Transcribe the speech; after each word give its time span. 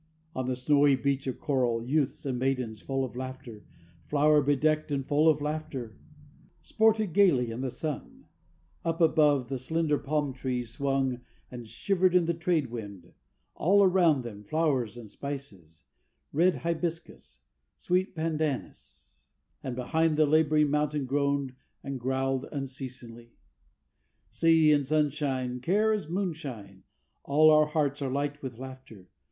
On 0.35 0.47
the 0.47 0.55
snowy 0.55 0.95
beach 0.95 1.27
of 1.27 1.39
coral, 1.39 1.83
youths 1.83 2.25
and 2.25 2.39
maidens 2.39 2.81
full 2.81 3.05
of 3.05 3.15
laughter, 3.15 3.63
Flower 4.07 4.41
bedecked 4.41 4.91
and 4.91 5.05
full 5.07 5.29
of 5.29 5.41
laughter, 5.41 5.95
sported 6.63 7.13
gaily 7.13 7.51
in 7.51 7.61
the 7.61 7.69
sun; 7.69 8.25
Up 8.83 8.99
above, 8.99 9.47
the 9.47 9.59
slender 9.59 9.99
palm 9.99 10.33
trees 10.33 10.71
swung 10.71 11.21
and 11.51 11.67
shivered 11.67 12.15
in 12.15 12.25
the 12.25 12.33
trade 12.33 12.71
wind, 12.71 13.13
All 13.53 13.83
around 13.83 14.23
them 14.23 14.43
flowers 14.43 14.97
and 14.97 15.07
spices, 15.07 15.83
red 16.33 16.55
hibiscus, 16.55 17.43
sweet 17.77 18.15
pandanus, 18.15 19.25
And 19.61 19.75
behind, 19.75 20.17
the 20.17 20.25
labouring 20.25 20.71
mountain 20.71 21.05
groaned 21.05 21.53
and 21.83 21.99
growled 21.99 22.45
unceasingly. 22.51 23.33
"_Sea 24.33 24.73
and 24.73 24.83
sunshine, 24.83 25.59
Care 25.59 25.93
is 25.93 26.09
moonshine, 26.09 26.85
All 27.23 27.51
our 27.51 27.67
hearts 27.67 28.01
are 28.01 28.09
light 28.09 28.41
with 28.41 28.57
laughter. 28.57 29.07